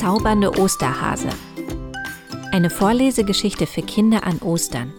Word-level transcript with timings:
bezaubernde 0.00 0.58
Osterhase. 0.58 1.28
Eine 2.52 2.70
Vorlesegeschichte 2.70 3.66
für 3.66 3.82
Kinder 3.82 4.24
an 4.24 4.38
Ostern 4.38 4.94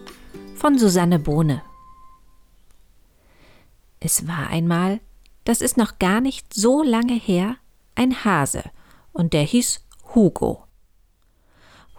von 0.54 0.78
Susanne 0.78 1.18
Bohne. 1.18 1.60
Es 3.98 4.28
war 4.28 4.46
einmal, 4.46 5.00
das 5.42 5.60
ist 5.60 5.76
noch 5.76 5.98
gar 5.98 6.20
nicht 6.20 6.54
so 6.54 6.84
lange 6.84 7.14
her, 7.14 7.56
ein 7.96 8.24
Hase, 8.24 8.62
und 9.12 9.32
der 9.32 9.42
hieß 9.42 9.84
Hugo. 10.14 10.68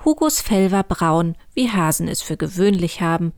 Hugos 0.06 0.40
Fell 0.40 0.72
war 0.72 0.86
braun, 0.86 1.36
wie 1.54 1.70
Hasen 1.70 2.08
es 2.08 2.22
für 2.22 2.38
gewöhnlich 2.38 3.02
haben. 3.02 3.34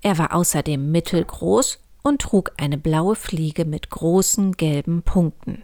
Er 0.00 0.18
war 0.18 0.34
außerdem 0.34 0.90
mittelgroß 0.90 1.78
und 2.02 2.20
trug 2.20 2.50
eine 2.56 2.78
blaue 2.78 3.14
Fliege 3.14 3.64
mit 3.64 3.90
großen 3.90 4.56
gelben 4.56 5.04
Punkten. 5.04 5.62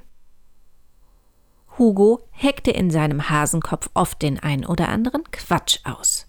Hugo 1.80 2.28
heckte 2.30 2.70
in 2.70 2.90
seinem 2.90 3.30
Hasenkopf 3.30 3.88
oft 3.94 4.20
den 4.20 4.38
ein 4.38 4.66
oder 4.66 4.90
anderen 4.90 5.24
Quatsch 5.32 5.78
aus. 5.84 6.26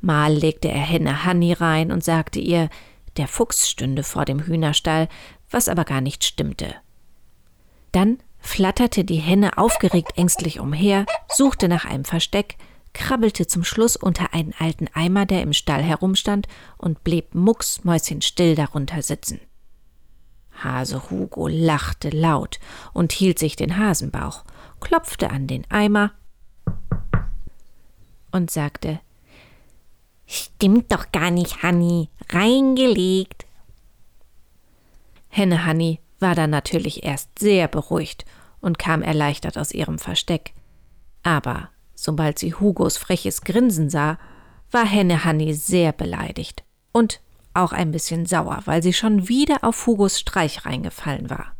Mal 0.00 0.34
legte 0.34 0.66
er 0.66 0.80
Henne 0.80 1.24
Hanni 1.24 1.52
rein 1.52 1.92
und 1.92 2.02
sagte 2.02 2.40
ihr, 2.40 2.68
der 3.16 3.28
Fuchs 3.28 3.70
stünde 3.70 4.02
vor 4.02 4.24
dem 4.24 4.40
Hühnerstall, 4.40 5.08
was 5.48 5.68
aber 5.68 5.84
gar 5.84 6.00
nicht 6.00 6.24
stimmte. 6.24 6.74
Dann 7.92 8.18
flatterte 8.38 9.04
die 9.04 9.20
Henne 9.20 9.58
aufgeregt 9.58 10.18
ängstlich 10.18 10.58
umher, 10.58 11.06
suchte 11.28 11.68
nach 11.68 11.84
einem 11.84 12.04
Versteck, 12.04 12.56
krabbelte 12.94 13.46
zum 13.46 13.62
Schluss 13.62 13.94
unter 13.94 14.34
einen 14.34 14.54
alten 14.58 14.88
Eimer, 14.92 15.24
der 15.24 15.42
im 15.42 15.52
Stall 15.52 15.84
herumstand, 15.84 16.48
und 16.78 17.04
blieb 17.04 17.36
mucksmäuschenstill 17.36 18.56
darunter 18.56 19.02
sitzen. 19.02 19.40
Hase 20.64 21.10
Hugo 21.10 21.48
lachte 21.48 22.10
laut 22.10 22.58
und 22.92 23.12
hielt 23.12 23.38
sich 23.38 23.56
den 23.56 23.78
Hasenbauch, 23.78 24.44
klopfte 24.80 25.30
an 25.30 25.46
den 25.46 25.68
Eimer 25.70 26.12
und 28.30 28.50
sagte 28.50 29.00
Stimmt 30.26 30.90
doch 30.90 31.12
gar 31.12 31.30
nicht, 31.30 31.62
Hanni, 31.62 32.08
reingelegt. 32.30 33.44
Henne 35.28 35.66
Hanni 35.66 36.00
war 36.20 36.34
dann 36.34 36.50
natürlich 36.50 37.04
erst 37.04 37.38
sehr 37.38 37.68
beruhigt 37.68 38.24
und 38.60 38.78
kam 38.78 39.02
erleichtert 39.02 39.58
aus 39.58 39.72
ihrem 39.72 39.98
Versteck. 39.98 40.54
Aber 41.22 41.68
sobald 41.94 42.38
sie 42.38 42.54
Hugos 42.54 42.96
freches 42.96 43.42
Grinsen 43.42 43.90
sah, 43.90 44.18
war 44.70 44.86
Henne 44.86 45.24
Hanni 45.24 45.52
sehr 45.52 45.92
beleidigt 45.92 46.64
und 46.92 47.20
auch 47.54 47.72
ein 47.72 47.90
bisschen 47.90 48.26
sauer, 48.26 48.62
weil 48.64 48.82
sie 48.82 48.92
schon 48.92 49.28
wieder 49.28 49.64
auf 49.64 49.86
Hugos 49.86 50.18
Streich 50.18 50.64
reingefallen 50.64 51.30
war. 51.30 51.54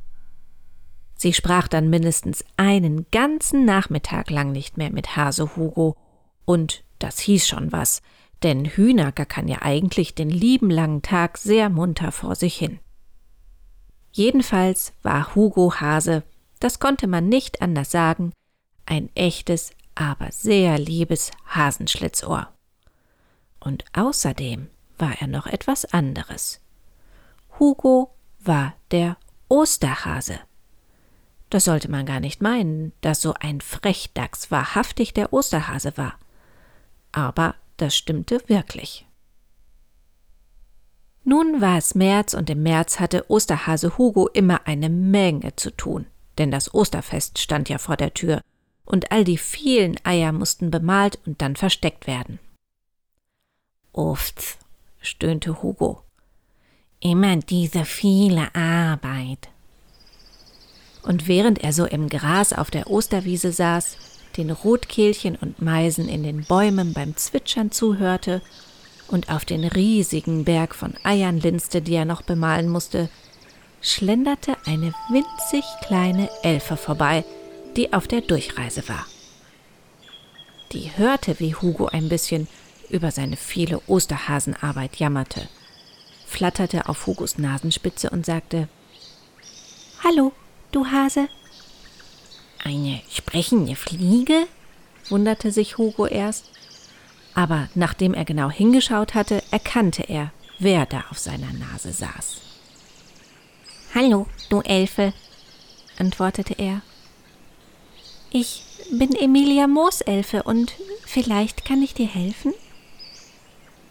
Sie 1.17 1.33
sprach 1.33 1.69
dann 1.69 1.89
mindestens 1.89 2.45
einen 2.57 3.07
ganzen 3.13 3.65
Nachmittag 3.65 4.31
lang 4.31 4.51
nicht 4.51 4.77
mehr 4.77 4.91
mit 4.91 5.17
Hase 5.17 5.57
Hugo, 5.57 5.97
und 6.45 6.83
das 6.99 7.21
hieß 7.21 7.47
schon 7.47 7.71
was, 7.71 8.03
denn 8.43 8.65
Hühner 8.65 9.13
gackern 9.13 9.47
ja 9.47 9.63
eigentlich 9.63 10.15
den 10.15 10.31
lieben 10.31 10.71
langen 10.71 11.03
Tag 11.03 11.39
sehr 11.39 11.69
munter 11.69 12.11
vor 12.11 12.35
sich 12.35 12.57
hin. 12.57 12.81
Jedenfalls 14.11 14.93
war 15.03 15.35
Hugo 15.35 15.75
Hase, 15.81 16.25
das 16.59 16.81
konnte 16.81 17.07
man 17.07 17.29
nicht 17.29 17.63
anders 17.63 17.91
sagen, 17.91 18.33
ein 18.85 19.09
echtes, 19.15 19.71
aber 19.95 20.33
sehr 20.33 20.79
liebes 20.79 21.31
Hasenschlitzohr. 21.47 22.49
Und 23.61 23.85
außerdem 23.93 24.69
war 25.03 25.21
er 25.21 25.27
noch 25.27 25.47
etwas 25.47 25.85
anderes. 25.93 26.61
Hugo 27.59 28.15
war 28.39 28.75
der 28.93 29.17
Osterhase. 29.49 30.39
Das 31.51 31.65
sollte 31.65 31.91
man 31.91 32.07
gar 32.07 32.21
nicht 32.21 32.41
meinen, 32.41 32.93
dass 33.01 33.21
so 33.21 33.35
ein 33.35 33.61
Frechdachs 33.61 34.51
wahrhaftig 34.53 35.13
der 35.13 35.33
Osterhase 35.33 35.97
war. 35.97 36.15
Aber 37.11 37.57
das 37.77 37.97
stimmte 37.97 38.41
wirklich. 38.47 39.07
Nun 41.25 41.61
war 41.61 41.79
es 41.79 41.97
März 41.97 42.33
und 42.33 42.49
im 42.49 42.63
März 42.63 43.01
hatte 43.01 43.29
Osterhase 43.29 43.99
Hugo 43.99 44.29
immer 44.29 44.67
eine 44.67 44.89
Menge 44.89 45.57
zu 45.57 45.71
tun, 45.71 46.07
denn 46.39 46.53
das 46.53 46.73
Osterfest 46.73 47.41
stand 47.41 47.69
ja 47.69 47.79
vor 47.79 47.97
der 47.97 48.15
Tür 48.15 48.41
und 48.85 49.11
all 49.11 49.25
die 49.25 49.39
vielen 49.39 49.97
Eier 50.05 50.31
mussten 50.33 50.71
bemalt 50.71 51.19
und 51.27 51.43
dann 51.43 51.57
versteckt 51.57 52.07
werden. 52.07 52.39
Uff, 53.93 54.57
stöhnte 55.03 55.63
Hugo. 55.63 56.03
Immer 57.01 57.37
diese 57.37 57.85
viele 57.85 58.55
Arbeit. 58.55 59.49
Und 61.03 61.27
während 61.27 61.63
er 61.63 61.73
so 61.73 61.85
im 61.85 62.09
Gras 62.09 62.53
auf 62.53 62.71
der 62.71 62.89
Osterwiese 62.89 63.53
saß, 63.53 63.97
den 64.37 64.51
Rotkehlchen 64.51 65.37
und 65.37 65.61
Meisen 65.61 66.09
in 66.09 66.23
den 66.23 66.45
Bäumen 66.45 66.93
beim 66.93 67.17
Zwitschern 67.17 67.71
zuhörte 67.71 68.41
und 69.09 69.29
auf 69.29 69.45
den 69.45 69.65
riesigen 69.65 70.45
Berg 70.45 70.75
von 70.75 70.95
Eiern 71.03 71.39
linste, 71.39 71.83
die 71.83 71.95
er 71.95 72.05
noch 72.05 72.23
bemalen 72.23 72.69
musste, 72.69 73.11
schlenderte 73.81 74.57
eine 74.65 74.95
winzig 75.11 75.65
kleine 75.85 76.31
Elfe 76.43 76.77
vorbei, 76.77 77.25
die 77.77 77.93
auf 77.93 78.07
der 78.07 78.21
Durchreise 78.21 78.89
war. 78.89 79.07
Die 80.73 80.97
hörte, 80.97 81.39
wie 81.41 81.55
Hugo 81.55 81.87
ein 81.87 82.09
bisschen 82.09 82.49
über 82.93 83.11
seine 83.11 83.37
viele 83.37 83.81
Osterhasenarbeit 83.87 84.97
jammerte, 84.97 85.49
flatterte 86.27 86.89
auf 86.89 87.07
Hugos 87.07 87.39
Nasenspitze 87.39 88.11
und 88.11 88.25
sagte 88.25 88.69
Hallo, 90.05 90.33
du 90.71 90.87
Hase. 90.87 91.29
Eine 92.63 93.01
sprechende 93.11 93.75
Fliege? 93.77 94.47
wunderte 95.09 95.51
sich 95.51 95.79
Hugo 95.79 96.07
erst. 96.07 96.51
Aber 97.35 97.69
nachdem 97.75 98.15
er 98.15 98.25
genau 98.25 98.51
hingeschaut 98.51 99.15
hatte, 99.15 99.43
erkannte 99.51 100.03
er, 100.03 100.33
wer 100.59 100.87
da 100.87 101.05
auf 101.11 101.19
seiner 101.19 101.53
Nase 101.53 101.93
saß. 101.93 102.41
Hallo, 103.95 104.27
du 104.49 104.61
Elfe, 104.61 105.13
antwortete 105.99 106.55
er. 106.55 106.83
Ich 108.31 108.63
bin 108.91 109.15
Emilia 109.15 109.67
Mooselfe 109.67 110.43
und 110.43 110.73
vielleicht 111.05 111.65
kann 111.65 111.83
ich 111.83 111.95
dir 111.95 112.07
helfen? 112.07 112.53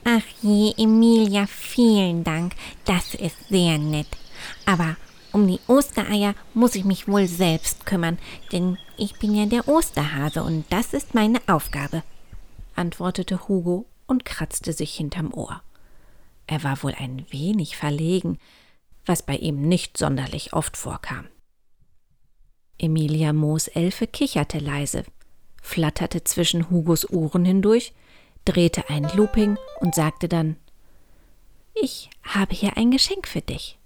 Ach 0.04 0.24
je, 0.42 0.74
Emilia, 0.78 1.46
vielen 1.48 2.24
Dank. 2.24 2.56
Das 2.86 3.14
ist 3.14 3.38
sehr 3.50 3.78
nett. 3.78 4.08
Aber 4.66 4.98
um 5.32 5.48
die 5.48 5.60
Ostereier 5.68 6.34
muss 6.54 6.76
ich 6.76 6.84
mich 6.84 7.08
wohl 7.08 7.28
selbst 7.28 7.86
kümmern, 7.86 8.18
denn 8.52 8.78
ich 8.98 9.20
bin 9.20 9.36
ja 9.36 9.46
der 9.46 9.68
Osterhase 9.68 10.44
und 10.44 10.66
das 10.70 10.94
ist 10.94 11.14
meine 11.14 11.40
Aufgabe, 11.48 12.04
antwortete 12.76 13.48
Hugo 13.48 13.86
und 14.08 14.26
kratzte 14.26 14.74
sich 14.74 14.94
hinterm 14.94 15.34
Ohr. 15.34 15.62
Er 16.48 16.64
war 16.64 16.82
wohl 16.84 16.94
ein 16.98 17.26
wenig 17.30 17.78
verlegen, 17.78 18.40
was 19.06 19.22
bei 19.22 19.38
ihm 19.38 19.68
nicht 19.68 19.98
sonderlich 19.98 20.54
oft 20.54 20.76
vorkam. 20.76 21.28
Emilia 22.78 23.32
Mooselfe 23.32 24.08
kicherte 24.08 24.58
leise, 24.58 25.06
flatterte 25.62 26.24
zwischen 26.24 26.70
Hugos 26.70 27.10
Ohren 27.10 27.46
hindurch 27.46 27.94
drehte 28.46 28.90
ein 28.90 29.10
Looping 29.16 29.58
und 29.80 29.96
sagte 29.96 30.28
dann 30.28 30.58
Ich 31.74 32.10
habe 32.24 32.54
hier 32.54 32.78
ein 32.78 32.92
Geschenk 32.92 33.28
für 33.28 33.42
dich. 33.42 33.78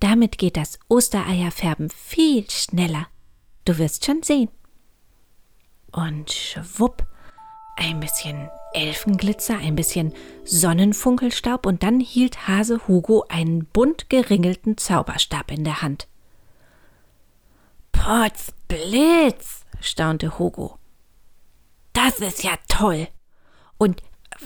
Damit 0.00 0.38
geht 0.38 0.56
das 0.56 0.78
Ostereierfärben 0.88 1.90
viel 1.90 2.48
schneller. 2.50 3.06
Du 3.64 3.78
wirst 3.78 4.04
schon 4.04 4.22
sehen. 4.22 4.50
Und 5.92 6.30
schwupp, 6.30 7.06
ein 7.76 8.00
bisschen 8.00 8.50
Elfenglitzer, 8.72 9.58
ein 9.58 9.76
bisschen 9.76 10.12
Sonnenfunkelstaub 10.44 11.66
und 11.66 11.82
dann 11.82 12.00
hielt 12.00 12.46
Hase 12.46 12.86
Hugo 12.86 13.24
einen 13.28 13.64
bunt 13.66 14.10
geringelten 14.10 14.76
Zauberstab 14.76 15.50
in 15.50 15.64
der 15.64 15.82
Hand. 15.82 16.08
Potzblitz, 17.92 19.64
staunte 19.80 20.38
Hugo. 20.38 20.78
Das 21.92 22.18
ist 22.18 22.44
ja 22.44 22.52
toll. 22.68 23.08
Und 23.78 24.02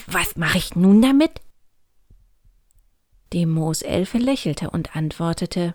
was 0.06 0.36
mache 0.36 0.58
ich 0.58 0.76
nun 0.76 1.02
damit? 1.02 1.40
Die 3.32 3.46
Mooselfe 3.46 4.18
lächelte 4.18 4.70
und 4.70 4.96
antwortete 4.96 5.74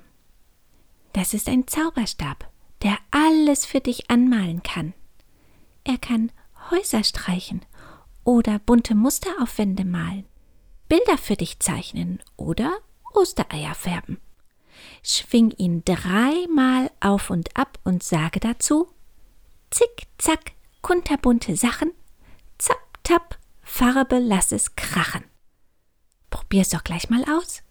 Das 1.13 1.33
ist 1.33 1.47
ein 1.47 1.67
Zauberstab, 1.67 2.49
der 2.83 2.97
alles 3.11 3.65
für 3.65 3.79
dich 3.79 4.09
anmalen 4.09 4.61
kann. 4.61 4.93
Er 5.83 5.97
kann 5.97 6.31
Häuser 6.69 7.03
streichen 7.03 7.61
oder 8.23 8.59
bunte 8.59 8.95
Muster 8.95 9.29
auf 9.41 9.57
Wände 9.57 9.85
malen, 9.85 10.25
Bilder 10.89 11.17
für 11.17 11.35
dich 11.35 11.59
zeichnen 11.59 12.21
oder 12.35 12.77
Ostereier 13.13 13.75
färben. 13.75 14.17
Schwing 15.03 15.51
ihn 15.51 15.83
dreimal 15.85 16.91
auf 16.99 17.29
und 17.29 17.55
ab 17.55 17.79
und 17.83 18.03
sage 18.03 18.39
dazu 18.39 18.89
Zick, 19.69 20.07
zack, 20.17 20.51
kunterbunte 20.81 21.55
Sachen, 21.55 21.91
zapp, 22.57 23.03
tapp, 23.03 23.37
Farbe 23.65 24.19
lass 24.19 24.53
es 24.53 24.75
krachen. 24.75 25.25
Probier's 26.29 26.69
doch 26.69 26.83
gleich 26.83 27.09
mal 27.09 27.25
aus. 27.37 27.63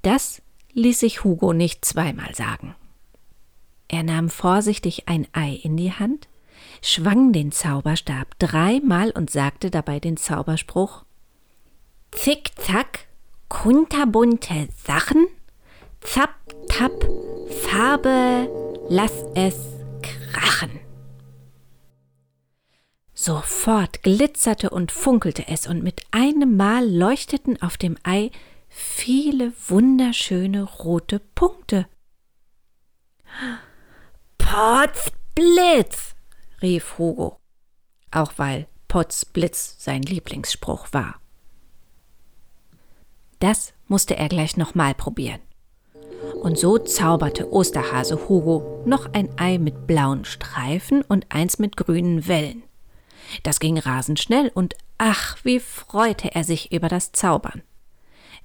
Das 0.00 0.40
ließ 0.72 1.00
sich 1.00 1.24
Hugo 1.24 1.52
nicht 1.52 1.84
zweimal 1.84 2.34
sagen. 2.34 2.74
Er 3.88 4.02
nahm 4.02 4.30
vorsichtig 4.30 5.08
ein 5.08 5.26
Ei 5.32 5.60
in 5.62 5.76
die 5.76 5.92
Hand, 5.92 6.28
schwang 6.80 7.32
den 7.32 7.52
Zauberstab 7.52 8.38
dreimal 8.38 9.10
und 9.10 9.30
sagte 9.30 9.70
dabei 9.70 10.00
den 10.00 10.16
Zauberspruch 10.16 11.04
Zick, 12.12 12.52
zack, 12.56 13.06
kunterbunte 13.48 14.68
Sachen, 14.82 15.26
zapp, 16.00 16.34
tapp, 16.68 17.06
Farbe, 17.62 18.48
lass 18.88 19.12
es 19.34 19.56
krachen. 20.02 20.81
Sofort 23.24 24.02
glitzerte 24.02 24.70
und 24.70 24.90
funkelte 24.90 25.46
es, 25.46 25.68
und 25.68 25.84
mit 25.84 26.00
einem 26.10 26.56
Mal 26.56 26.84
leuchteten 26.84 27.62
auf 27.62 27.76
dem 27.76 27.96
Ei 28.02 28.32
viele 28.68 29.52
wunderschöne 29.68 30.64
rote 30.64 31.20
Punkte. 31.36 31.86
Potzblitz, 34.38 36.16
rief 36.62 36.98
Hugo, 36.98 37.38
auch 38.10 38.32
weil 38.38 38.66
Potzblitz 38.88 39.76
sein 39.78 40.02
Lieblingsspruch 40.02 40.88
war. 40.90 41.20
Das 43.38 43.72
musste 43.86 44.16
er 44.16 44.28
gleich 44.28 44.56
nochmal 44.56 44.96
probieren. 44.96 45.40
Und 46.40 46.58
so 46.58 46.76
zauberte 46.76 47.52
Osterhase 47.52 48.28
Hugo 48.28 48.82
noch 48.84 49.14
ein 49.14 49.38
Ei 49.38 49.58
mit 49.58 49.86
blauen 49.86 50.24
Streifen 50.24 51.02
und 51.02 51.26
eins 51.28 51.60
mit 51.60 51.76
grünen 51.76 52.26
Wellen. 52.26 52.64
Das 53.42 53.60
ging 53.60 53.78
rasend 53.78 54.20
schnell 54.20 54.50
und 54.54 54.74
ach, 54.98 55.38
wie 55.42 55.60
freute 55.60 56.34
er 56.34 56.44
sich 56.44 56.72
über 56.72 56.88
das 56.88 57.12
Zaubern. 57.12 57.62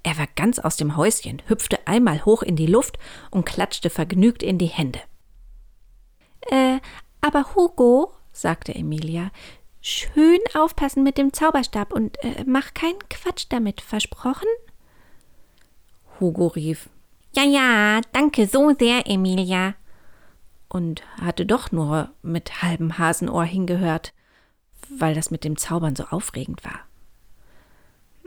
Er 0.03 0.17
war 0.17 0.27
ganz 0.35 0.59
aus 0.59 0.77
dem 0.77 0.95
Häuschen, 0.95 1.41
hüpfte 1.47 1.85
einmal 1.87 2.23
hoch 2.25 2.43
in 2.43 2.55
die 2.55 2.67
Luft 2.67 2.97
und 3.31 3.45
klatschte 3.45 3.89
vergnügt 3.89 4.43
in 4.43 4.57
die 4.57 4.67
Hände. 4.67 4.99
Äh, 6.49 6.79
aber 7.21 7.55
Hugo, 7.55 8.13
sagte 8.31 8.73
Emilia, 8.73 9.31
schön 9.81 10.39
aufpassen 10.53 11.03
mit 11.03 11.17
dem 11.17 11.33
Zauberstab 11.33 11.91
und 11.91 12.23
äh, 12.23 12.43
mach 12.45 12.73
keinen 12.73 12.99
Quatsch 13.09 13.47
damit, 13.49 13.81
versprochen? 13.81 14.47
Hugo 16.19 16.47
rief, 16.47 16.89
ja, 17.37 17.43
ja, 17.43 18.01
danke 18.13 18.47
so 18.47 18.73
sehr, 18.79 19.07
Emilia. 19.07 19.75
Und 20.69 21.03
hatte 21.21 21.45
doch 21.45 21.71
nur 21.71 22.09
mit 22.23 22.63
halbem 22.63 22.97
Hasenohr 22.97 23.45
hingehört, 23.45 24.11
weil 24.89 25.15
das 25.15 25.31
mit 25.31 25.43
dem 25.43 25.57
Zaubern 25.57 25.95
so 25.95 26.05
aufregend 26.05 26.63
war. 26.63 26.79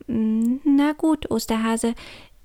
Na 0.06 0.92
gut, 0.92 1.30
Osterhase, 1.30 1.94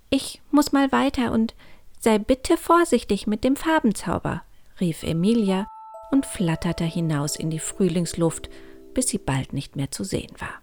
ich 0.10 0.42
muss 0.52 0.72
mal 0.72 0.92
weiter 0.92 1.32
und 1.32 1.56
sei 2.00 2.20
bitte 2.20 2.58
vorsichtig 2.58 3.28
mit 3.28 3.44
dem 3.44 3.56
Farbenzauber, 3.56 4.44
rief 4.80 5.04
Emilia 5.04 5.68
und 6.12 6.26
flatterte 6.26 6.84
hinaus 6.84 7.36
in 7.36 7.50
die 7.50 7.60
Frühlingsluft, 7.60 8.50
bis 8.94 9.08
sie 9.08 9.18
bald 9.18 9.54
nicht 9.54 9.76
mehr 9.76 9.92
zu 9.92 10.04
sehen 10.04 10.32
war. 10.40 10.62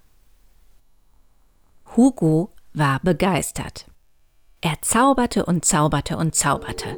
Hugo 1.97 2.51
war 2.73 3.01
begeistert. 3.01 3.87
Er 4.61 4.81
zauberte 4.81 5.45
und 5.45 5.65
zauberte 5.65 6.17
und 6.17 6.35
zauberte. 6.35 6.97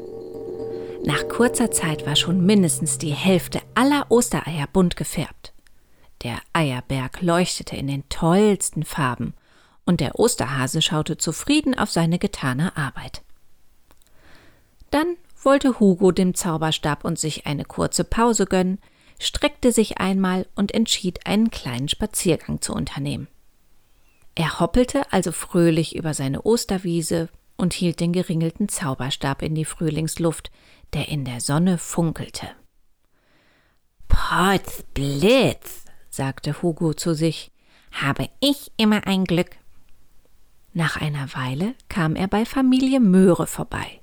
Nach 1.05 1.27
kurzer 1.29 1.71
Zeit 1.71 2.07
war 2.07 2.15
schon 2.15 2.45
mindestens 2.45 2.99
die 2.99 3.13
Hälfte 3.13 3.61
aller 3.75 4.07
Ostereier 4.11 4.67
bunt 4.67 4.97
gefärbt. 4.97 5.54
Der 6.25 6.41
Eierberg 6.55 7.21
leuchtete 7.21 7.77
in 7.77 7.87
den 7.87 8.09
tollsten 8.09 8.83
Farben, 8.85 9.35
und 9.85 10.01
der 10.01 10.19
Osterhase 10.19 10.81
schaute 10.81 11.19
zufrieden 11.19 11.79
auf 11.79 11.91
seine 11.91 12.19
getane 12.19 12.75
Arbeit. 12.77 13.23
Dann 14.91 15.17
wollte 15.43 15.79
Hugo 15.79 16.11
dem 16.11 16.35
Zauberstab 16.35 17.05
und 17.05 17.19
sich 17.19 17.47
eine 17.47 17.67
kurze 17.67 18.05
Pause 18.05 18.47
gönnen, 18.47 18.79
streckte 19.21 19.73
sich 19.73 19.99
einmal 19.99 20.47
und 20.55 20.73
entschied, 20.73 21.27
einen 21.27 21.51
kleinen 21.51 21.89
Spaziergang 21.89 22.63
zu 22.63 22.73
unternehmen. 22.73 23.29
Er 24.35 24.59
hoppelte 24.59 25.13
also 25.13 25.31
fröhlich 25.33 25.95
über 25.95 26.15
seine 26.15 26.43
Osterwiese 26.43 27.29
und 27.57 27.75
hielt 27.75 28.01
den 28.01 28.13
geringelten 28.13 28.69
Zauberstab 28.69 29.43
in 29.43 29.55
die 29.55 29.65
Frühlingsluft, 29.67 30.51
der 30.95 31.09
in 31.09 31.25
der 31.25 31.41
Sonne 31.41 31.77
funkelte. 31.77 32.49
Potzblitz, 34.09 35.74
sagte 36.15 36.63
Hugo 36.63 36.95
zu 36.95 37.15
sich, 37.15 37.51
habe 37.93 38.29
ich 38.41 38.73
immer 38.77 39.07
ein 39.07 39.25
Glück. 39.25 39.57
Nach 40.73 41.01
einer 41.01 41.33
Weile 41.35 41.75
kam 41.89 42.17
er 42.17 42.29
bei 42.29 42.45
Familie 42.45 43.01
Möhre 43.01 43.47
vorbei. 43.47 44.01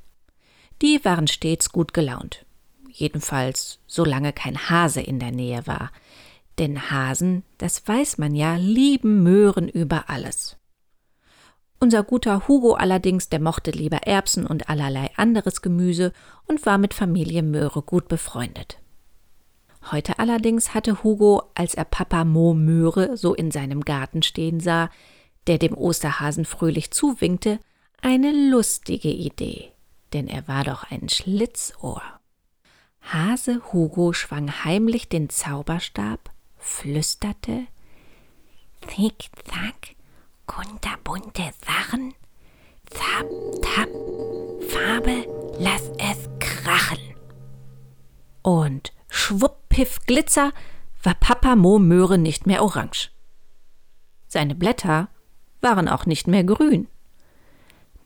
Die 0.81 1.03
waren 1.03 1.27
stets 1.27 1.71
gut 1.71 1.93
gelaunt. 1.93 2.45
Jedenfalls, 2.89 3.79
solange 3.87 4.33
kein 4.33 4.69
Hase 4.69 5.01
in 5.01 5.19
der 5.19 5.31
Nähe 5.31 5.65
war. 5.67 5.91
Denn 6.59 6.91
Hasen, 6.91 7.43
das 7.57 7.87
weiß 7.87 8.17
man 8.17 8.35
ja, 8.35 8.55
lieben 8.55 9.23
Möhren 9.23 9.69
über 9.69 10.09
alles. 10.09 10.57
Unser 11.79 12.03
guter 12.03 12.47
Hugo 12.47 12.73
allerdings, 12.73 13.29
der 13.29 13.39
mochte 13.39 13.71
lieber 13.71 14.03
Erbsen 14.05 14.45
und 14.45 14.69
allerlei 14.69 15.09
anderes 15.15 15.61
Gemüse 15.61 16.13
und 16.45 16.65
war 16.65 16.77
mit 16.77 16.93
Familie 16.93 17.41
Möhre 17.41 17.81
gut 17.81 18.07
befreundet. 18.07 18.80
Heute 19.89 20.19
allerdings 20.19 20.73
hatte 20.73 21.03
Hugo, 21.03 21.43
als 21.55 21.73
er 21.73 21.85
Papa 21.85 22.23
Mo 22.23 22.53
Möhre 22.53 23.17
so 23.17 23.33
in 23.33 23.51
seinem 23.51 23.81
Garten 23.81 24.21
stehen 24.21 24.59
sah, 24.59 24.89
der 25.47 25.57
dem 25.57 25.75
Osterhasen 25.75 26.45
fröhlich 26.45 26.91
zuwinkte, 26.91 27.59
eine 28.01 28.31
lustige 28.31 29.09
Idee 29.09 29.71
denn 30.13 30.27
er 30.27 30.47
war 30.47 30.63
doch 30.63 30.89
ein 30.89 31.09
Schlitzohr. 31.09 32.01
Hase 33.01 33.61
Hugo 33.71 34.13
schwang 34.13 34.63
heimlich 34.63 35.09
den 35.09 35.29
Zauberstab, 35.29 36.31
flüsterte 36.57 37.65
Zick, 38.87 39.29
zack, 39.45 39.95
kunterbunte 40.45 41.51
Sachen, 41.65 42.13
zap, 42.89 43.25
tap, 43.61 43.89
Farbe, 44.69 45.25
lass 45.59 45.89
es 45.97 46.29
krachen. 46.39 47.15
Und 48.41 48.91
schwupp, 49.07 49.60
piff, 49.71 50.05
glitzer, 50.05 50.51
war 51.01 51.15
Papa 51.15 51.55
Mo 51.55 51.79
Möhre 51.79 52.17
nicht 52.17 52.45
mehr 52.45 52.61
orange. 52.61 53.09
Seine 54.27 54.53
Blätter 54.53 55.07
waren 55.61 55.87
auch 55.87 56.05
nicht 56.05 56.27
mehr 56.27 56.43
grün. 56.43 56.87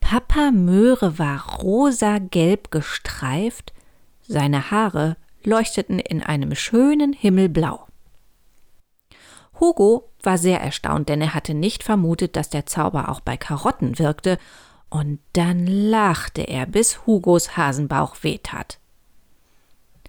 Papa 0.00 0.52
Möhre 0.52 1.18
war 1.18 1.58
rosa-gelb 1.58 2.70
gestreift, 2.70 3.74
seine 4.22 4.70
Haare 4.70 5.16
leuchteten 5.44 5.98
in 5.98 6.22
einem 6.22 6.54
schönen 6.54 7.12
Himmelblau. 7.12 7.86
Hugo 9.58 10.10
war 10.22 10.38
sehr 10.38 10.60
erstaunt, 10.60 11.08
denn 11.08 11.20
er 11.20 11.34
hatte 11.34 11.54
nicht 11.54 11.82
vermutet, 11.82 12.36
dass 12.36 12.50
der 12.50 12.66
Zauber 12.66 13.08
auch 13.08 13.20
bei 13.20 13.36
Karotten 13.36 13.98
wirkte, 13.98 14.38
und 14.88 15.18
dann 15.32 15.66
lachte 15.66 16.42
er, 16.42 16.66
bis 16.66 17.06
Hugos 17.06 17.56
Hasenbauch 17.56 18.22
wehtat. 18.22 18.78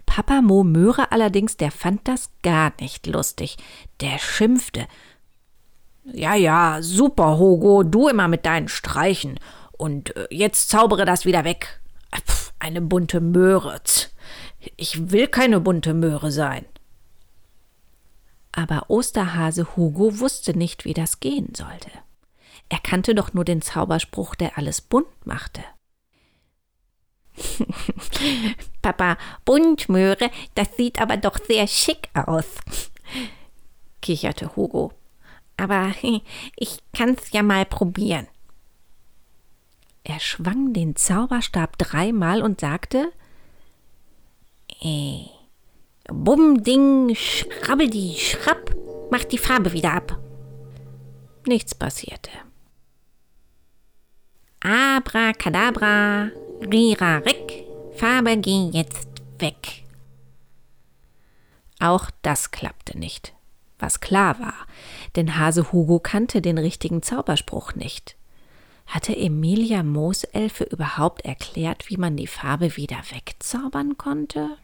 Papa 0.07 0.41
Mo 0.41 0.63
Möhre 0.63 1.11
allerdings, 1.11 1.57
der 1.57 1.69
fand 1.69 2.07
das 2.07 2.31
gar 2.41 2.73
nicht 2.81 3.05
lustig. 3.05 3.57
Der 4.01 4.17
schimpfte. 4.17 4.87
Ja, 6.03 6.33
ja, 6.33 6.79
super, 6.81 7.37
Hugo, 7.37 7.83
du 7.83 8.07
immer 8.07 8.27
mit 8.27 8.47
deinen 8.47 8.67
Streichen. 8.67 9.39
Und 9.73 10.15
äh, 10.15 10.27
jetzt 10.31 10.69
zaubere 10.69 11.05
das 11.05 11.25
wieder 11.25 11.43
weg. 11.43 11.79
Pff, 12.15 12.51
eine 12.57 12.81
bunte 12.81 13.21
Möhre. 13.21 13.79
Ich 14.75 15.11
will 15.11 15.27
keine 15.27 15.59
bunte 15.59 15.93
Möhre 15.93 16.31
sein. 16.31 16.65
Aber 18.51 18.89
Osterhase 18.89 19.75
Hugo 19.75 20.19
wusste 20.19 20.57
nicht, 20.57 20.83
wie 20.83 20.95
das 20.95 21.19
gehen 21.19 21.53
sollte. 21.55 21.91
Er 22.69 22.79
kannte 22.79 23.13
doch 23.13 23.33
nur 23.33 23.45
den 23.45 23.61
Zauberspruch, 23.61 24.33
der 24.33 24.57
alles 24.57 24.81
bunt 24.81 25.27
machte. 25.27 25.61
Papa, 28.82 29.17
Buntmöhre, 29.46 30.29
das 30.56 30.75
sieht 30.75 31.00
aber 31.01 31.17
doch 31.17 31.38
sehr 31.46 31.67
schick 31.67 32.10
aus, 32.13 32.46
kicherte 34.01 34.56
Hugo. 34.56 34.94
Aber 35.58 35.91
ich 36.56 36.79
kann's 36.94 37.32
ja 37.32 37.44
mal 37.44 37.65
probieren. 37.65 38.27
Er 40.03 40.20
schwang 40.20 40.72
den 40.74 40.96
Zauberstab 40.96 41.77
dreimal 41.77 42.41
und 42.41 42.62
sagte 42.62 43.12
äh, 44.82 45.25
Bum, 46.10 46.63
Ding, 46.63 47.13
Schrabbeldi, 47.15 48.15
Schrapp, 48.17 48.74
mach 49.12 49.25
die 49.25 49.38
Farbe 49.38 49.74
wieder 49.74 49.94
ab. 49.94 50.17
Nichts 51.46 51.75
passierte. 51.75 52.29
Abracadabra, 54.62 56.32
Rira, 56.61 57.17
Rick, 57.17 57.65
Farbe 57.93 58.35
geh 58.37 58.69
jetzt 58.71 59.07
weg. 59.37 59.83
Auch 61.79 62.09
das 62.23 62.49
klappte 62.49 62.97
nicht, 62.97 63.33
was 63.77 63.99
klar 63.99 64.39
war, 64.39 64.55
denn 65.15 65.37
Hase 65.37 65.71
Hugo 65.71 65.99
kannte 65.99 66.41
den 66.41 66.57
richtigen 66.57 67.03
Zauberspruch 67.03 67.75
nicht. 67.75 68.15
Hatte 68.87 69.15
Emilia 69.15 69.83
Mooselfe 69.83 70.63
überhaupt 70.63 71.25
erklärt, 71.25 71.89
wie 71.89 71.97
man 71.97 72.17
die 72.17 72.27
Farbe 72.27 72.75
wieder 72.75 72.97
wegzaubern 73.11 73.97
konnte? 73.97 74.57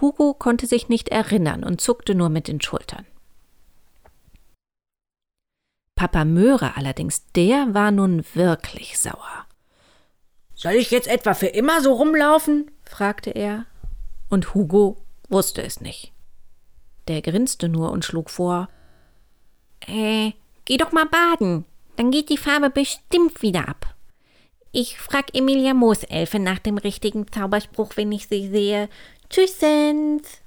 Hugo 0.00 0.32
konnte 0.32 0.66
sich 0.66 0.88
nicht 0.88 1.10
erinnern 1.10 1.62
und 1.62 1.80
zuckte 1.80 2.14
nur 2.14 2.30
mit 2.30 2.48
den 2.48 2.60
Schultern. 2.60 3.04
Papa 5.94 6.24
Möhre 6.24 6.76
allerdings, 6.76 7.26
der 7.32 7.74
war 7.74 7.90
nun 7.90 8.24
wirklich 8.34 8.98
sauer. 8.98 9.46
Soll 10.54 10.74
ich 10.74 10.90
jetzt 10.90 11.08
etwa 11.08 11.34
für 11.34 11.48
immer 11.48 11.80
so 11.80 11.92
rumlaufen? 11.92 12.70
fragte 12.84 13.30
er, 13.30 13.66
und 14.28 14.54
Hugo 14.54 14.96
wusste 15.28 15.62
es 15.62 15.80
nicht. 15.80 16.12
Der 17.08 17.22
grinste 17.22 17.68
nur 17.68 17.90
und 17.90 18.04
schlug 18.04 18.30
vor 18.30 18.68
Äh, 19.86 20.32
geh 20.64 20.76
doch 20.76 20.92
mal 20.92 21.06
baden, 21.06 21.64
dann 21.96 22.10
geht 22.10 22.30
die 22.30 22.38
Farbe 22.38 22.70
bestimmt 22.70 23.42
wieder 23.42 23.68
ab. 23.68 23.94
Ich 24.72 24.98
frag 24.98 25.34
Emilia 25.34 25.74
Mooselfe 25.74 26.38
nach 26.38 26.58
dem 26.58 26.78
richtigen 26.78 27.30
Zauberspruch, 27.30 27.96
wenn 27.96 28.10
ich 28.10 28.26
sie 28.26 28.48
sehe. 28.48 28.88
Tschüssens! 29.30 30.40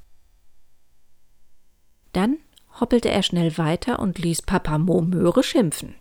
Dann 2.11 2.37
hoppelte 2.79 3.09
er 3.09 3.23
schnell 3.23 3.57
weiter 3.57 3.99
und 3.99 4.19
ließ 4.19 4.41
Papa 4.41 4.77
Mo 4.77 5.01
Möhre 5.01 5.43
schimpfen. 5.43 5.95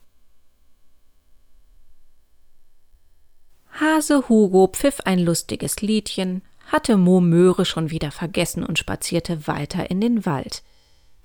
Hase 3.80 4.28
Hugo 4.28 4.68
pfiff 4.68 5.00
ein 5.04 5.18
lustiges 5.18 5.83
Liedchen, 5.83 6.42
hatte 6.66 6.97
Mo 6.97 7.21
Möhre 7.21 7.64
schon 7.64 7.90
wieder 7.90 8.11
vergessen 8.11 8.64
und 8.64 8.78
spazierte 8.78 9.47
weiter 9.47 9.90
in 9.90 10.00
den 10.00 10.25
Wald. 10.25 10.62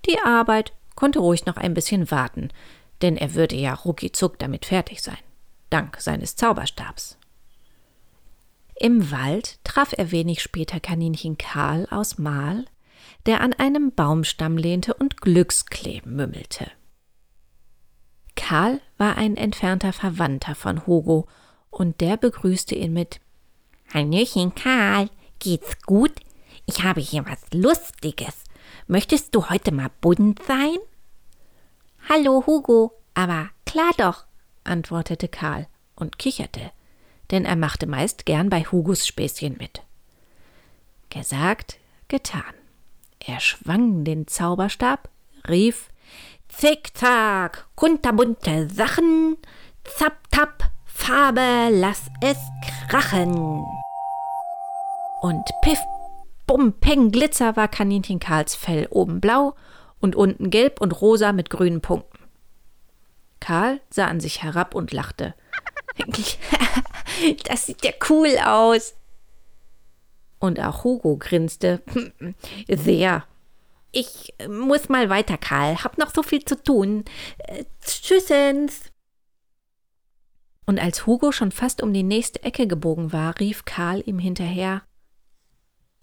Die 0.06 0.20
Arbeit 0.20 0.74
konnte 0.96 1.20
ruhig 1.20 1.46
noch 1.46 1.58
ein 1.58 1.74
bisschen 1.74 2.12
warten, 2.12 2.50
denn 3.02 3.16
er 3.16 3.36
würde 3.36 3.56
ja 3.56 3.74
ruckizuck 3.74 4.38
damit 4.38 4.66
fertig 4.66 5.02
sein, 5.02 5.18
dank 5.70 5.98
seines 6.00 6.36
Zauberstabs. 6.36 7.18
Im 8.76 9.12
Wald 9.12 9.60
traf 9.64 9.94
er 9.98 10.12
wenig 10.12 10.42
später 10.42 10.80
Kaninchen 10.80 11.38
Karl 11.38 11.88
aus 11.90 12.18
Mal, 12.18 12.66
der 13.26 13.42
an 13.42 13.54
einem 13.54 13.94
Baumstamm 13.94 14.58
lehnte 14.58 14.94
und 14.94 15.22
Glücksklee 15.22 16.02
mümmelte. 16.04 16.70
Karl 18.36 18.82
war 18.98 19.18
ein 19.18 19.38
entfernter 19.38 19.94
Verwandter 19.94 20.56
von 20.56 20.86
Hugo, 20.88 21.28
und 21.72 22.02
der 22.02 22.18
begrüßte 22.18 22.76
ihn 22.76 22.94
mit 22.94 23.20
Hallöchen 23.94 24.54
Karl, 24.54 25.10
geht's 25.40 25.82
gut? 25.82 26.14
Ich 26.66 26.84
habe 26.84 27.02
hier 27.02 27.26
was 27.26 27.40
Lustiges. 27.54 28.44
Möchtest 28.88 29.34
du 29.34 29.50
heute 29.50 29.72
mal 29.72 29.90
bunt 30.02 30.44
sein? 30.44 30.78
Hallo 32.08 32.44
Hugo, 32.46 32.94
aber 33.14 33.50
klar 33.66 33.92
doch, 33.98 34.26
antwortete 34.64 35.28
Karl 35.28 35.68
und 35.96 36.20
kicherte, 36.20 36.72
denn 37.32 37.46
er 37.46 37.56
machte 37.56 37.88
meist 37.88 38.26
gern 38.26 38.50
bei 38.50 38.64
Hugos 38.64 39.08
Späßchen 39.08 39.58
mit. 39.58 39.82
Gesagt, 41.10 41.80
getan. 42.08 42.54
Er 43.20 43.40
schwang 43.40 44.04
den 44.04 44.28
Zauberstab, 44.28 45.10
rief 45.48 45.90
Zickzack, 46.50 47.68
kunterbunte 47.76 48.70
Sachen, 48.70 49.38
zapp, 49.84 50.30
tapp, 50.32 50.72
Farbe, 51.12 51.68
lass 51.72 52.04
es 52.22 52.38
krachen. 52.88 53.66
Und 55.20 55.44
piff, 55.62 55.80
bum, 56.48 56.72
peng, 56.72 57.12
glitzer 57.12 57.58
war 57.58 57.68
Kaninchen 57.68 58.22
Karls 58.22 58.56
Fell 58.56 58.88
oben 58.90 59.20
blau 59.20 59.54
und 60.00 60.16
unten 60.16 60.50
gelb 60.52 60.80
und 60.80 61.02
rosa 61.02 61.34
mit 61.34 61.50
grünen 61.50 61.82
Punkten. 61.82 62.18
Karl 63.42 63.82
sah 63.90 64.08
an 64.08 64.22
sich 64.22 64.42
herab 64.42 64.74
und 64.74 64.94
lachte. 64.94 65.36
das 67.44 67.66
sieht 67.66 67.84
ja 67.84 67.92
cool 68.10 68.38
aus. 68.46 68.96
Und 70.40 70.62
auch 70.62 70.86
Hugo 70.86 71.18
grinste. 71.18 71.82
Sehr. 72.70 73.26
Ich 73.92 74.34
muss 74.48 74.88
mal 74.88 75.10
weiter, 75.10 75.38
Karl. 75.38 75.84
Hab 75.84 75.98
noch 75.98 76.14
so 76.16 76.24
viel 76.24 76.46
zu 76.46 76.56
tun. 76.56 77.04
Äh, 77.40 77.66
tschüssens. 77.86 78.91
Und 80.72 80.80
als 80.80 81.06
Hugo 81.06 81.34
schon 81.34 81.52
fast 81.52 81.84
um 81.84 81.92
die 81.92 82.02
nächste 82.02 82.44
Ecke 82.44 82.66
gebogen 82.66 83.12
war, 83.12 83.38
rief 83.42 83.66
Karl 83.66 84.02
ihm 84.06 84.20
hinterher. 84.20 84.84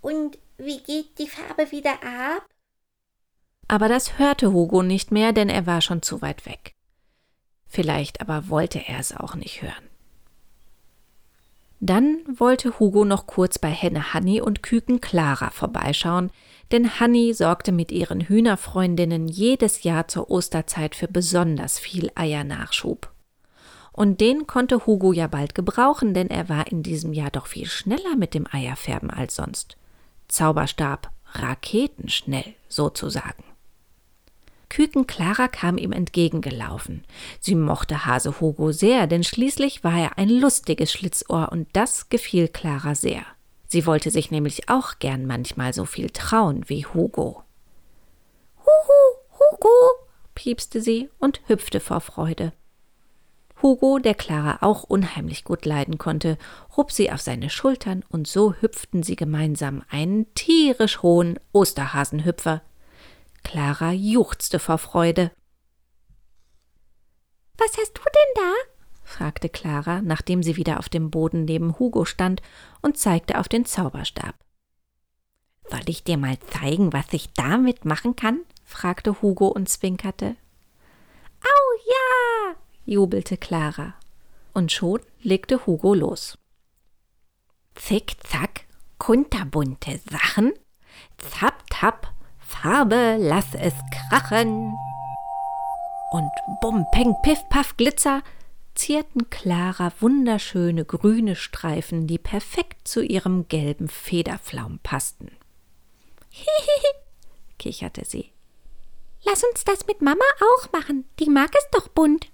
Und 0.02 0.37
wie 0.58 0.82
geht 0.82 1.18
die 1.18 1.26
Farbe 1.26 1.72
wieder 1.72 1.94
ab? 2.02 2.44
Aber 3.66 3.88
das 3.88 4.18
hörte 4.18 4.52
Hugo 4.52 4.82
nicht 4.82 5.10
mehr, 5.10 5.32
denn 5.32 5.48
er 5.48 5.64
war 5.64 5.80
schon 5.80 6.02
zu 6.02 6.20
weit 6.20 6.44
weg. 6.44 6.75
Vielleicht 7.66 8.20
aber 8.20 8.50
wollte 8.50 8.87
er 8.87 8.98
es 8.98 9.16
auch 9.16 9.37
nicht 9.37 9.62
hören. 9.62 9.88
Dann 11.80 12.18
wollte 12.30 12.78
Hugo 12.78 13.06
noch 13.06 13.26
kurz 13.26 13.58
bei 13.58 13.70
Henne 13.70 14.12
Hanni 14.12 14.42
und 14.42 14.62
Küken 14.62 15.00
Clara 15.00 15.48
vorbeischauen, 15.48 16.30
denn 16.72 17.00
Hanni 17.00 17.32
sorgte 17.32 17.72
mit 17.72 17.90
ihren 17.90 18.20
Hühnerfreundinnen 18.20 19.28
jedes 19.28 19.82
Jahr 19.82 20.08
zur 20.08 20.30
Osterzeit 20.30 20.94
für 20.94 21.08
besonders 21.08 21.78
viel 21.78 22.10
Eiernachschub. 22.14 23.14
Und 23.98 24.20
den 24.20 24.46
konnte 24.46 24.86
Hugo 24.86 25.12
ja 25.12 25.26
bald 25.26 25.56
gebrauchen, 25.56 26.14
denn 26.14 26.30
er 26.30 26.48
war 26.48 26.70
in 26.70 26.84
diesem 26.84 27.12
Jahr 27.12 27.32
doch 27.32 27.48
viel 27.48 27.66
schneller 27.66 28.14
mit 28.16 28.32
dem 28.32 28.46
Eierfärben 28.48 29.10
als 29.10 29.34
sonst. 29.34 29.76
Zauberstab 30.28 31.10
raketenschnell 31.32 32.54
sozusagen. 32.68 33.42
Küken 34.68 35.08
Clara 35.08 35.48
kam 35.48 35.78
ihm 35.78 35.90
entgegengelaufen. 35.90 37.04
Sie 37.40 37.56
mochte 37.56 38.06
Hase 38.06 38.40
Hugo 38.40 38.70
sehr, 38.70 39.08
denn 39.08 39.24
schließlich 39.24 39.82
war 39.82 39.98
er 39.98 40.16
ein 40.16 40.28
lustiges 40.28 40.92
Schlitzohr 40.92 41.48
und 41.50 41.66
das 41.72 42.08
gefiel 42.08 42.46
Clara 42.46 42.94
sehr. 42.94 43.22
Sie 43.66 43.84
wollte 43.84 44.12
sich 44.12 44.30
nämlich 44.30 44.68
auch 44.68 45.00
gern 45.00 45.26
manchmal 45.26 45.72
so 45.72 45.84
viel 45.84 46.10
trauen 46.10 46.62
wie 46.68 46.86
Hugo. 46.86 47.42
Huhu, 48.60 49.40
Hugo, 49.40 49.68
piepste 50.36 50.80
sie 50.80 51.10
und 51.18 51.40
hüpfte 51.48 51.80
vor 51.80 52.00
Freude. 52.00 52.52
Hugo, 53.62 53.98
der 53.98 54.14
Clara 54.14 54.58
auch 54.60 54.84
unheimlich 54.84 55.44
gut 55.44 55.66
leiden 55.66 55.98
konnte, 55.98 56.38
hob 56.76 56.92
sie 56.92 57.10
auf 57.10 57.20
seine 57.20 57.50
Schultern 57.50 58.04
und 58.08 58.28
so 58.28 58.54
hüpften 58.54 59.02
sie 59.02 59.16
gemeinsam 59.16 59.82
einen 59.90 60.32
tierisch 60.34 61.02
hohen 61.02 61.40
Osterhasenhüpfer, 61.52 62.62
Clara 63.42 63.92
juchzte 63.92 64.58
vor 64.58 64.78
Freude. 64.78 65.30
Was 67.56 67.76
hast 67.78 67.96
du 67.96 68.02
denn 68.02 68.42
da? 68.42 68.52
fragte 69.02 69.48
Clara, 69.48 70.02
nachdem 70.02 70.42
sie 70.42 70.56
wieder 70.56 70.78
auf 70.78 70.88
dem 70.88 71.10
Boden 71.10 71.44
neben 71.46 71.78
Hugo 71.78 72.04
stand 72.04 72.42
und 72.82 72.98
zeigte 72.98 73.38
auf 73.38 73.48
den 73.48 73.64
Zauberstab. 73.64 74.34
Soll 75.70 75.80
ich 75.86 76.04
dir 76.04 76.18
mal 76.18 76.38
zeigen, 76.38 76.92
was 76.92 77.12
ich 77.12 77.32
damit 77.32 77.84
machen 77.84 78.16
kann? 78.16 78.40
fragte 78.64 79.22
Hugo 79.22 79.48
und 79.48 79.68
zwinkerte. 79.68 80.36
Au 81.40 81.88
ja! 81.88 82.56
Jubelte 82.88 83.37
Clara. 83.37 83.95
Und 84.54 84.73
schon 84.73 85.00
legte 85.23 85.66
Hugo 85.66 85.95
los. 85.95 86.38
Zick, 87.75 88.16
zack, 88.25 88.64
kunterbunte 88.99 90.00
Sachen, 90.11 90.52
zapp, 91.18 91.64
tapp, 91.71 92.12
Farbe, 92.38 93.16
lass 93.21 93.54
es 93.54 93.75
krachen. 94.11 94.75
Und 96.11 96.30
bum, 96.61 96.87
peng, 96.90 97.14
piff, 97.23 97.40
paff, 97.50 97.76
glitzer 97.76 98.23
zierten 98.75 99.28
Clara 99.28 99.92
wunderschöne 100.00 100.85
grüne 100.85 101.37
Streifen, 101.37 102.07
die 102.07 102.18
perfekt 102.18 102.87
zu 102.87 103.02
ihrem 103.02 103.49
gelben 103.49 103.88
Federflaum 103.88 104.78
passten. 104.83 105.30
Hihihi, 106.30 106.95
kicherte 107.59 108.04
sie. 108.04 108.33
Lass 109.25 109.42
uns 109.45 109.64
das 109.64 109.87
mit 109.87 110.00
Mama 110.00 110.25
auch 110.40 110.73
machen, 110.73 111.04
die 111.18 111.28
mag 111.28 111.50
es 111.54 111.66
doch 111.73 111.88
bunt. 111.88 112.30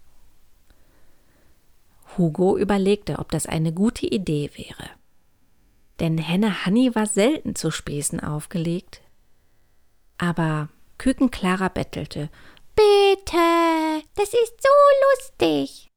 Hugo 2.17 2.57
überlegte, 2.59 3.19
ob 3.19 3.31
das 3.31 3.47
eine 3.47 3.73
gute 3.73 4.07
Idee 4.07 4.51
wäre. 4.55 4.91
Denn 6.01 6.19
Henne 6.19 6.65
Hanni 6.65 6.95
war 6.95 7.07
selten 7.07 7.55
zu 7.55 7.71
Späßen 7.71 8.21
aufgelegt, 8.21 9.01
aber 10.19 10.69
Küken 10.99 11.31
Clara 11.31 11.69
bettelte. 11.69 12.31
Bitte, 12.75 14.03
das 14.17 14.29
ist 14.29 14.63
so 14.63 14.69
lustig. 15.13 15.91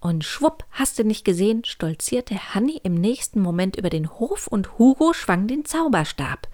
Und 0.00 0.22
schwupp, 0.22 0.66
hast 0.70 0.98
du 0.98 1.04
nicht 1.04 1.24
gesehen, 1.24 1.64
stolzierte 1.64 2.54
Hanni 2.54 2.78
im 2.82 2.94
nächsten 2.94 3.40
Moment 3.40 3.76
über 3.76 3.88
den 3.88 4.10
Hof 4.10 4.46
und 4.46 4.78
Hugo 4.78 5.14
schwang 5.14 5.46
den 5.46 5.64
Zauberstab. 5.64 6.46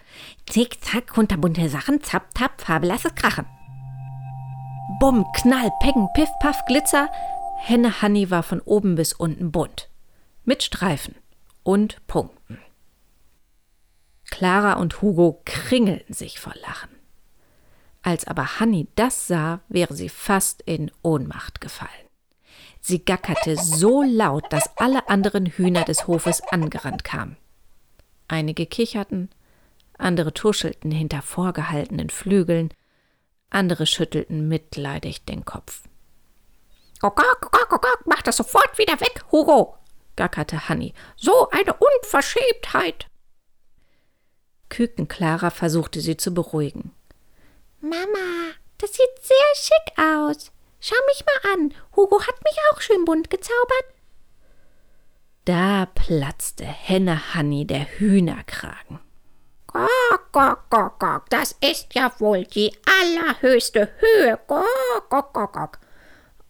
Zick, 0.49 0.85
zack, 0.85 1.09
kunterbunte 1.09 1.69
Sachen, 1.69 2.01
zapp, 2.01 2.33
tapp, 2.33 2.61
Farbe, 2.61 2.87
lass 2.87 3.05
es 3.05 3.15
krachen. 3.17 3.47
Bumm, 5.01 5.27
Knall, 5.35 5.73
Peggen, 5.81 6.09
Piff, 6.15 6.29
Paff, 6.41 6.65
Glitzer. 6.67 7.09
Henne 7.63 8.01
Hanni 8.01 8.31
war 8.31 8.43
von 8.43 8.61
oben 8.63 8.95
bis 8.95 9.13
unten 9.13 9.53
bunt. 9.53 9.91
Mit 10.45 10.63
Streifen 10.63 11.15
und 11.63 12.05
Punkten. 12.07 12.59
Clara 14.31 14.73
und 14.73 15.03
Hugo 15.03 15.43
kringelten 15.45 16.15
sich 16.15 16.41
vor 16.41 16.55
Lachen. 16.63 16.91
Als 18.03 18.27
aber 18.27 18.59
Hanni 18.59 18.89
das 18.97 19.27
sah, 19.27 19.61
wäre 19.69 19.95
sie 19.95 20.09
fast 20.09 20.63
in 20.63 20.91
Ohnmacht 21.03 21.61
gefallen. 21.61 21.91
Sie 22.81 23.05
gackerte 23.05 23.57
so 23.57 24.03
laut, 24.03 24.51
dass 24.51 24.79
alle 24.79 25.09
anderen 25.11 25.45
Hühner 25.45 25.85
des 25.85 26.07
Hofes 26.07 26.43
angerannt 26.51 27.05
kamen. 27.05 27.37
Einige 28.27 28.65
kicherten, 28.65 29.29
andere 29.99 30.33
tuschelten 30.33 30.91
hinter 30.91 31.21
vorgehaltenen 31.21 32.09
Flügeln, 32.09 32.73
andere 33.51 33.85
schüttelten 33.85 34.49
mitleidig 34.49 35.27
den 35.27 35.45
Kopf. 35.45 35.83
Gogok, 37.01 37.51
gogok, 37.51 37.87
mach 38.05 38.21
das 38.21 38.37
sofort 38.37 38.77
wieder 38.77 39.01
weg, 39.01 39.25
Hugo, 39.33 39.79
gackerte 40.17 40.69
Hanni. 40.69 40.93
So 41.17 41.49
eine 41.49 41.75
Unverschämtheit. 41.75 43.07
Küken 44.69 45.09
Clara 45.09 45.51
versuchte 45.51 46.01
sie 46.01 46.19
zu 46.19 46.35
beruhigen. 46.35 46.95
Mama, 47.81 48.53
das 48.77 48.91
sieht 48.93 49.23
sehr 49.23 49.37
schick 49.55 49.99
aus. 49.99 50.53
Schau 50.79 50.97
mich 51.09 51.25
mal 51.25 51.53
an. 51.55 51.75
Hugo 51.97 52.21
hat 52.21 52.45
mich 52.45 52.57
auch 52.71 52.81
schön 52.83 53.05
bunt 53.07 53.31
gezaubert. 53.31 53.85
Da 55.47 55.87
platzte 55.87 56.65
Henne 56.65 57.35
Hanni 57.35 57.67
der 57.67 57.87
Hühnerkragen. 57.99 59.01
Gok, 59.67 60.33
gok, 60.33 60.69
gok, 60.69 60.99
gok, 60.99 61.31
das 61.31 61.57
ist 61.61 61.95
ja 61.95 62.13
wohl 62.19 62.45
die 62.45 62.77
allerhöchste 62.85 63.91
Höhe. 64.01 64.39
Gok, 64.47 65.09
gok, 65.09 65.33
gok, 65.33 65.53
gok. 65.53 65.79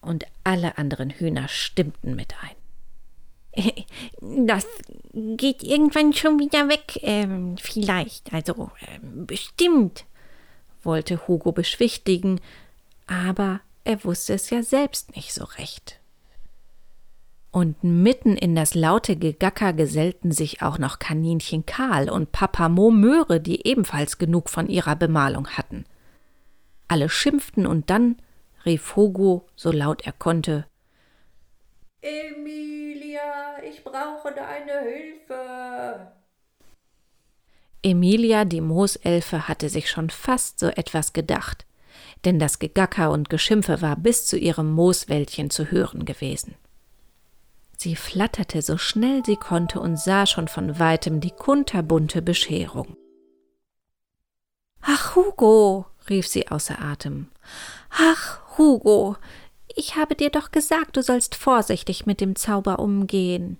Und 0.00 0.24
alle 0.44 0.78
anderen 0.78 1.10
Hühner 1.10 1.48
stimmten 1.48 2.16
mit 2.16 2.34
ein. 2.42 2.56
Das 4.46 4.66
geht 5.12 5.62
irgendwann 5.62 6.12
schon 6.12 6.38
wieder 6.38 6.68
weg, 6.68 7.00
ähm, 7.02 7.56
vielleicht, 7.58 8.32
also 8.32 8.70
ähm, 8.88 9.26
bestimmt, 9.26 10.04
wollte 10.82 11.26
Hugo 11.26 11.52
beschwichtigen, 11.52 12.40
aber 13.06 13.60
er 13.84 14.04
wusste 14.04 14.34
es 14.34 14.50
ja 14.50 14.62
selbst 14.62 15.16
nicht 15.16 15.34
so 15.34 15.44
recht. 15.44 16.00
Und 17.52 17.82
mitten 17.82 18.36
in 18.36 18.54
das 18.54 18.74
laute 18.74 19.16
Gegacker 19.16 19.72
gesellten 19.72 20.30
sich 20.30 20.62
auch 20.62 20.78
noch 20.78 21.00
Kaninchen 21.00 21.66
Karl 21.66 22.08
und 22.08 22.30
Papa 22.30 22.68
Mo 22.68 22.92
Möhre, 22.92 23.40
die 23.40 23.66
ebenfalls 23.66 24.18
genug 24.18 24.48
von 24.48 24.68
ihrer 24.68 24.94
Bemalung 24.94 25.48
hatten. 25.48 25.84
Alle 26.86 27.08
schimpften 27.08 27.66
und 27.66 27.90
dann 27.90 28.16
rief 28.64 28.96
Hugo, 28.96 29.46
so 29.56 29.70
laut 29.70 30.02
er 30.06 30.12
konnte, 30.12 30.66
Emilia, 32.02 33.62
ich 33.62 33.84
brauche 33.84 34.32
deine 34.32 34.80
Hilfe. 34.80 36.12
Emilia, 37.82 38.44
die 38.44 38.60
Mooselfe, 38.60 39.48
hatte 39.48 39.68
sich 39.68 39.90
schon 39.90 40.10
fast 40.10 40.58
so 40.58 40.68
etwas 40.68 41.12
gedacht, 41.12 41.66
denn 42.24 42.38
das 42.38 42.58
Gegacker 42.58 43.10
und 43.10 43.28
Geschimpfe 43.28 43.82
war 43.82 43.96
bis 43.96 44.26
zu 44.26 44.38
ihrem 44.38 44.72
Mooswäldchen 44.72 45.50
zu 45.50 45.70
hören 45.70 46.04
gewesen. 46.04 46.54
Sie 47.76 47.96
flatterte 47.96 48.60
so 48.60 48.76
schnell 48.76 49.24
sie 49.24 49.36
konnte 49.36 49.80
und 49.80 49.98
sah 49.98 50.26
schon 50.26 50.48
von 50.48 50.78
weitem 50.78 51.20
die 51.20 51.30
kunterbunte 51.30 52.20
Bescherung. 52.20 52.96
Ach, 54.82 55.16
Hugo, 55.16 55.86
rief 56.08 56.26
sie 56.26 56.48
außer 56.48 56.80
Atem. 56.80 57.28
Ach, 57.90 58.40
Hugo, 58.60 59.16
ich 59.74 59.96
habe 59.96 60.14
dir 60.14 60.28
doch 60.28 60.50
gesagt, 60.50 60.98
du 60.98 61.02
sollst 61.02 61.34
vorsichtig 61.34 62.04
mit 62.04 62.20
dem 62.20 62.36
Zauber 62.36 62.78
umgehen. 62.78 63.56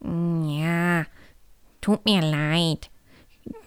Ja, 0.00 1.06
tut 1.80 2.04
mir 2.04 2.20
leid. 2.20 2.90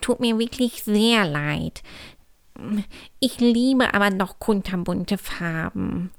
Tut 0.02 0.20
mir 0.20 0.38
wirklich 0.38 0.84
sehr 0.84 1.26
leid. 1.26 1.82
Ich 3.22 3.40
liebe 3.40 3.94
aber 3.94 4.10
noch 4.10 4.38
kunterbunte 4.38 5.18
Farben. 5.18 6.12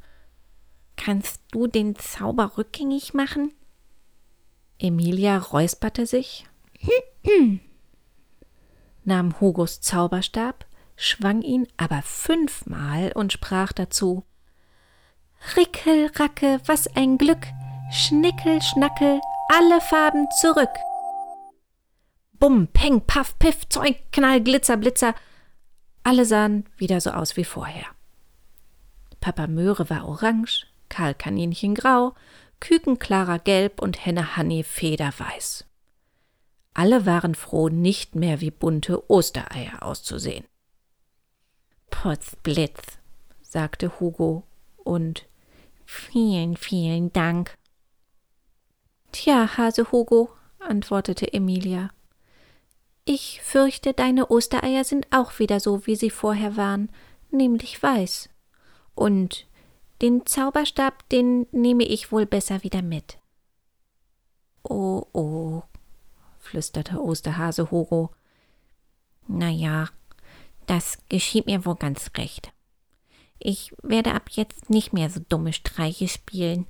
Kannst 0.96 1.42
du 1.50 1.66
den 1.66 1.94
Zauber 1.96 2.52
rückgängig 2.56 3.12
machen? 3.12 3.52
Emilia 4.78 5.36
räusperte 5.36 6.06
sich, 6.06 6.46
nahm 9.04 9.38
Hugos 9.38 9.82
Zauberstab, 9.82 10.64
schwang 11.02 11.42
ihn 11.42 11.66
aber 11.76 12.02
fünfmal 12.02 13.12
und 13.12 13.32
sprach 13.32 13.72
dazu 13.72 14.24
Rickel, 15.56 16.10
Racke, 16.14 16.60
was 16.66 16.86
ein 16.94 17.18
Glück, 17.18 17.46
Schnickel, 17.90 18.62
Schnackel, 18.62 19.20
alle 19.48 19.80
Farben 19.80 20.28
zurück. 20.40 20.70
Bumm, 22.38 22.68
Peng, 22.68 23.00
Paff, 23.00 23.38
Piff, 23.38 23.68
Zeug, 23.68 23.96
Knall, 24.12 24.40
Glitzer, 24.40 24.76
Blitzer. 24.76 25.14
Alle 26.04 26.24
sahen 26.24 26.68
wieder 26.76 27.00
so 27.00 27.10
aus 27.10 27.36
wie 27.36 27.44
vorher. 27.44 27.86
Papa 29.20 29.48
Möhre 29.48 29.90
war 29.90 30.08
orange, 30.08 30.66
Karl 30.88 31.14
Kaninchen 31.14 31.74
grau, 31.74 32.14
Küken 32.60 33.00
Clara 33.00 33.38
gelb 33.38 33.82
und 33.82 34.06
Henne 34.06 34.36
Hanni 34.36 34.62
federweiß. 34.62 35.64
Alle 36.74 37.04
waren 37.04 37.34
froh, 37.34 37.68
nicht 37.68 38.14
mehr 38.14 38.40
wie 38.40 38.50
bunte 38.50 39.10
Ostereier 39.10 39.82
auszusehen. 39.82 40.44
Potzblitz, 41.92 42.98
sagte 43.42 44.00
Hugo 44.00 44.42
und 44.76 45.28
vielen, 45.84 46.56
vielen 46.56 47.12
Dank. 47.12 47.56
Tja, 49.12 49.56
Hase 49.56 49.92
Hugo, 49.92 50.30
antwortete 50.58 51.32
Emilia. 51.32 51.90
Ich 53.04 53.40
fürchte, 53.42 53.92
deine 53.92 54.30
Ostereier 54.30 54.82
sind 54.82 55.06
auch 55.12 55.38
wieder 55.38 55.60
so, 55.60 55.86
wie 55.86 55.94
sie 55.94 56.10
vorher 56.10 56.56
waren, 56.56 56.90
nämlich 57.30 57.80
weiß. 57.80 58.30
Und 58.94 59.46
den 60.00 60.26
Zauberstab, 60.26 61.08
den 61.10 61.46
nehme 61.52 61.84
ich 61.84 62.10
wohl 62.10 62.26
besser 62.26 62.64
wieder 62.64 62.82
mit. 62.82 63.18
Oh, 64.64 65.06
oh, 65.12 65.62
flüsterte 66.40 67.00
Osterhase 67.00 67.70
Hugo. 67.70 68.10
Na 69.28 69.48
ja, 69.50 69.88
das 70.66 70.98
geschieht 71.08 71.46
mir 71.46 71.64
wohl 71.64 71.76
ganz 71.76 72.10
recht. 72.16 72.52
Ich 73.38 73.72
werde 73.82 74.14
ab 74.14 74.30
jetzt 74.30 74.70
nicht 74.70 74.92
mehr 74.92 75.10
so 75.10 75.20
dumme 75.28 75.52
Streiche 75.52 76.08
spielen. 76.08 76.66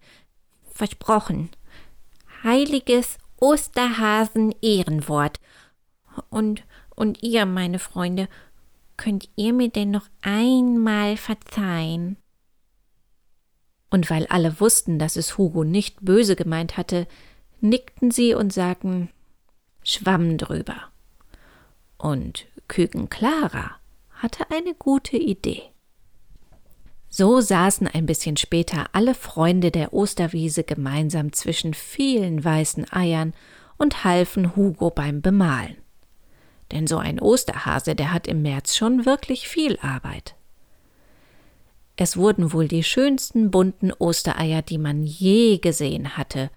Versprochen. 0.71 1.51
Heiliges 2.43 3.19
Osterhasen-Ehrenwort. 3.41 5.39
Und, 6.31 6.65
und 6.95 7.23
ihr, 7.23 7.47
meine 7.47 7.79
Freunde, 7.79 8.29
könnt 8.97 9.29
ihr 9.37 9.53
mir 9.53 9.69
denn 9.69 9.91
noch 9.91 10.09
einmal 10.23 11.17
verzeihen? 11.17 12.17
und 13.93 14.09
weil 14.09 14.27
alle 14.29 14.59
wussten, 14.59 14.99
dass 14.99 15.17
es 15.17 15.37
Hugo 15.37 15.65
nicht 15.65 15.99
böse 16.01 16.35
gemeint 16.35 16.79
hatte, 16.79 17.07
nickten 17.61 18.11
sie 18.11 18.35
und 18.35 18.53
sagten 18.53 19.11
Schwamm 19.85 20.39
drüber. 20.39 20.77
Und 21.99 22.47
Küken 22.69 23.11
Clara 23.11 23.77
hatte 24.23 24.51
eine 24.51 24.75
gute 24.75 25.17
Idee. 25.17 25.63
So 27.09 27.41
saßen 27.41 27.89
ein 27.89 28.07
bisschen 28.07 28.37
später 28.39 28.87
alle 28.93 29.15
Freunde 29.15 29.71
der 29.71 29.93
Osterwiese 29.93 30.65
gemeinsam 30.65 31.33
zwischen 31.33 31.75
vielen 31.75 32.43
weißen 32.43 32.91
Eiern 32.91 33.35
und 33.77 34.05
halfen 34.05 34.57
Hugo 34.57 34.91
beim 34.91 35.21
Bemalen. 35.21 35.77
Denn 36.71 36.87
so 36.87 36.97
ein 36.97 37.21
Osterhase, 37.21 37.95
der 37.95 38.13
hat 38.13 38.27
im 38.27 38.41
März 38.41 38.77
schon 38.77 39.05
wirklich 39.05 39.47
viel 39.47 39.79
Arbeit. 39.81 40.37
Es 41.97 42.17
wurden 42.17 42.53
wohl 42.55 42.67
die 42.67 42.83
schönsten 42.83 43.51
bunten 43.51 43.93
Ostereier, 43.93 44.63
die 44.63 44.79
man 44.79 45.03
je 45.03 45.59
gesehen 45.59 46.17
hatte, 46.17 46.51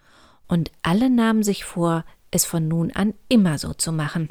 und 0.48 0.72
alle 0.84 1.10
nahmen 1.10 1.44
sich 1.44 1.66
vor, 1.66 2.06
es 2.32 2.46
von 2.46 2.68
nun 2.68 2.92
an 2.92 3.14
immer 3.28 3.58
so 3.58 3.74
zu 3.74 3.92
machen. 3.92 4.30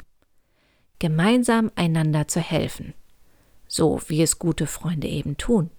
Gemeinsam 0.97 1.71
einander 1.75 2.27
zu 2.27 2.39
helfen, 2.39 2.93
so 3.67 4.01
wie 4.07 4.21
es 4.21 4.39
gute 4.39 4.67
Freunde 4.67 5.07
eben 5.07 5.37
tun. 5.37 5.69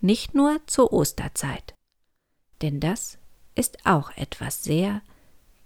Nicht 0.00 0.34
nur 0.34 0.60
zur 0.66 0.92
Osterzeit. 0.92 1.74
Denn 2.62 2.80
das 2.80 3.18
ist 3.54 3.86
auch 3.86 4.10
etwas 4.16 4.64
sehr 4.64 5.02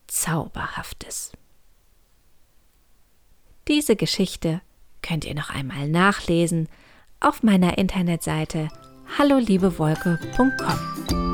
Zauberhaftes. 0.06 1.32
Diese 3.66 3.96
Geschichte 3.96 4.60
könnt 5.02 5.24
ihr 5.24 5.34
noch 5.34 5.50
einmal 5.50 5.88
nachlesen 5.88 6.68
auf 7.20 7.42
meiner 7.42 7.78
Internetseite 7.78 8.68
halloliebeWolke.com. 9.18 11.27